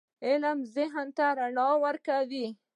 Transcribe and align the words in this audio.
علم 0.27 0.57
ذهن 0.75 1.07
ته 1.17 1.25
رڼا 1.39 1.69
ورکوي. 1.83 2.45